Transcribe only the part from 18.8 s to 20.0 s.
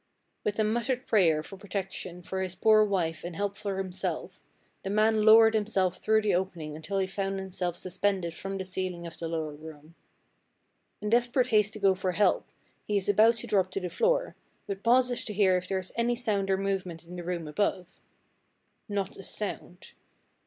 Not a sound.